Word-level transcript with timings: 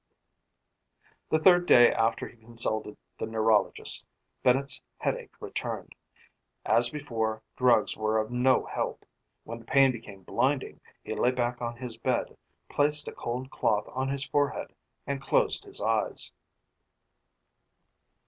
The 1.29 1.37
third 1.37 1.67
day 1.67 1.93
after 1.93 2.27
he 2.27 2.35
consulted 2.35 2.97
the 3.19 3.27
neurologist, 3.27 4.03
Bennett's 4.41 4.81
headache 4.97 5.39
returned. 5.39 5.93
As 6.65 6.89
before, 6.89 7.43
drugs 7.55 7.95
were 7.95 8.17
of 8.17 8.31
no 8.31 8.65
help. 8.65 9.05
When 9.43 9.59
the 9.59 9.65
pain 9.65 9.91
became 9.91 10.23
blinding, 10.23 10.81
he 11.03 11.13
lay 11.13 11.29
back 11.29 11.61
on 11.61 11.77
his 11.77 11.97
bed, 11.97 12.35
placed 12.67 13.07
a 13.09 13.13
cold 13.13 13.51
cloth 13.51 13.85
on 13.89 14.09
his 14.09 14.25
forehead, 14.25 14.73
and 15.05 15.21
closed 15.21 15.65
his 15.65 15.79
eyes. 15.79 16.31